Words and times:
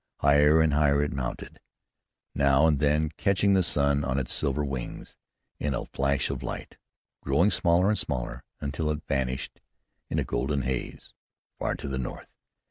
Higher 0.21 0.61
and 0.61 0.73
higher 0.73 1.03
it 1.03 1.13
mounted, 1.13 1.59
now 2.33 2.65
and 2.65 2.79
then 2.79 3.09
catching 3.17 3.53
the 3.53 3.61
sun 3.61 4.03
on 4.03 4.17
its 4.17 4.33
silver 4.33 4.65
wings 4.65 5.15
in 5.59 5.75
a 5.75 5.85
flash 5.85 6.31
of 6.31 6.41
light, 6.41 6.77
growing 7.21 7.51
smaller 7.51 7.87
and 7.89 7.99
smaller, 7.99 8.43
until 8.59 8.89
it 8.89 9.03
vanished 9.07 9.61
in 10.09 10.17
a 10.17 10.23
golden 10.23 10.63
haze, 10.63 11.13
far 11.59 11.75
to 11.75 11.87
the 11.87 11.99
north. 11.99 12.31